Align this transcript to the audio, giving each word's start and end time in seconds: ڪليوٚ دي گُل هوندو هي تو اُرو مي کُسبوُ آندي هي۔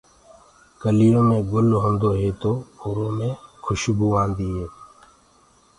ڪليوٚ 0.81 1.25
دي 1.29 1.37
گُل 1.51 1.67
هوندو 1.81 2.09
هي 2.19 2.29
تو 2.41 2.51
اُرو 2.83 3.07
مي 3.17 3.29
کُسبوُ 3.63 4.07
آندي 4.21 4.47
هي۔ 4.57 4.67